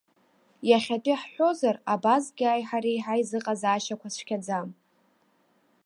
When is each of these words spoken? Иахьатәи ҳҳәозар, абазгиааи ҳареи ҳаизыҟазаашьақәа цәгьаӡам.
Иахьатәи 0.69 1.19
ҳҳәозар, 1.21 1.75
абазгиааи 1.93 2.63
ҳареи 2.69 2.99
ҳаизыҟазаашьақәа 3.05 4.07
цәгьаӡам. 4.15 4.69